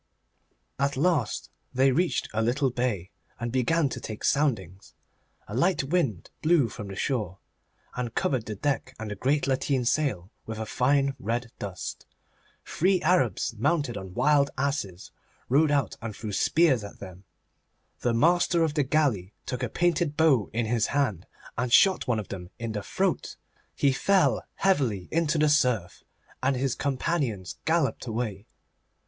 [0.79, 4.95] At last they reached a little bay, and began to take soundings.
[5.47, 7.37] A light wind blew from the shore,
[7.95, 12.07] and covered the deck and the great lateen sail with a fine red dust.
[12.65, 15.11] Three Arabs mounted on wild asses
[15.49, 17.23] rode out and threw spears at them.
[17.99, 21.27] The master of the galley took a painted bow in his hand
[21.59, 23.35] and shot one of them in the throat.
[23.75, 26.03] He fell heavily into the surf,
[26.41, 28.47] and his companions galloped away.